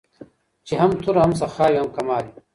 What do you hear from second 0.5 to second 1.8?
چي هم توره هم سخا وي